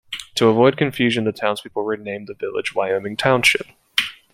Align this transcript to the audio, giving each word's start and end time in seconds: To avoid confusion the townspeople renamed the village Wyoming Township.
To 0.33 0.47
avoid 0.47 0.77
confusion 0.77 1.25
the 1.25 1.31
townspeople 1.31 1.83
renamed 1.83 2.25
the 2.25 2.33
village 2.33 2.73
Wyoming 2.73 3.15
Township. 3.17 3.67